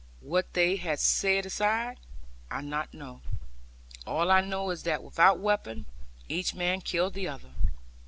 [0.21, 1.99] What they said aside,
[2.49, 3.19] I know not;
[4.07, 5.85] all I know is that without weapon,
[6.27, 7.53] each man killed the other.